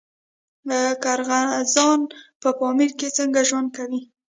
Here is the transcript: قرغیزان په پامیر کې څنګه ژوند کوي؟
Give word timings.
قرغیزان 1.03 1.99
په 2.41 2.49
پامیر 2.59 2.91
کې 2.99 3.07
څنګه 3.17 3.41
ژوند 3.49 3.69
کوي؟ 3.77 4.01